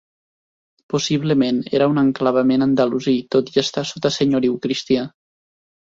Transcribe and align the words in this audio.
Possiblement 0.93 1.59
era 1.81 1.89
un 1.93 2.03
enclavament 2.03 2.67
andalusí, 2.69 3.17
tot 3.37 3.55
i 3.55 3.65
estar 3.67 3.87
sota 3.95 4.15
senyoriu 4.21 4.61
cristià. 4.67 5.11